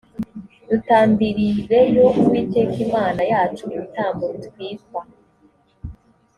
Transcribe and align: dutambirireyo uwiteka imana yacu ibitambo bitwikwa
dutambirireyo 0.69 2.05
uwiteka 2.19 2.75
imana 2.87 3.21
yacu 3.31 3.63
ibitambo 3.75 4.23
bitwikwa 4.33 5.01